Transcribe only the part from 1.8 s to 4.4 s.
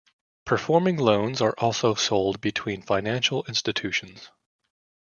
sold between financial institutions.